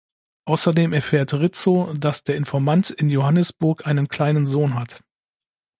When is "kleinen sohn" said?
4.07-4.73